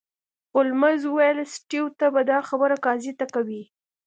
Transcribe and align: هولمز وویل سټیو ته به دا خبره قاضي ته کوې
هولمز 0.53 1.01
وویل 1.07 1.37
سټیو 1.55 1.83
ته 1.99 2.05
به 2.13 2.21
دا 2.31 2.39
خبره 2.49 2.75
قاضي 2.85 3.13
ته 3.19 3.25
کوې 3.33 3.63